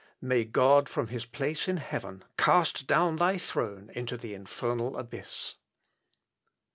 [0.19, 5.53] May God, from his place in heaven, cast down thy throne into the infernal abyss!"